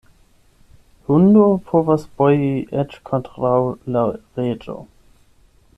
Hundo 1.09 1.43
povas 1.67 2.07
boji 2.21 2.49
eĉ 2.85 2.95
kontraŭ 3.11 3.55
la 3.97 4.07
reĝo. 4.41 4.79